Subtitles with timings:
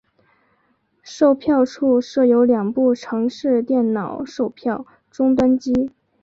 [1.03, 5.91] 售票处设有两部城市电脑售票终端机。